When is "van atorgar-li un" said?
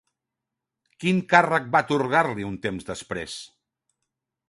1.77-2.59